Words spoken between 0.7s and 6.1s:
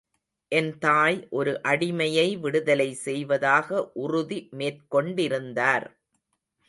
தாய் ஒரு அடிமையை விடுதலை செய்வதாக உறுதி மேற்கொண்டிருந்தார்.